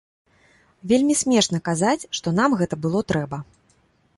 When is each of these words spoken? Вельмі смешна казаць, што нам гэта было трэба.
Вельмі 0.91 1.17
смешна 1.21 1.59
казаць, 1.71 2.07
што 2.21 2.27
нам 2.39 2.59
гэта 2.63 2.75
было 2.87 2.99
трэба. 3.15 3.37